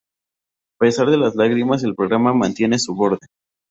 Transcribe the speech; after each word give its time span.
A 0.79 0.79
pesar 0.79 1.11
de 1.11 1.17
las 1.17 1.35
lágrimas, 1.35 1.83
el 1.83 1.93
programa 1.93 2.33
mantiene 2.33 2.79
su 2.79 2.95
borde. 2.95 3.27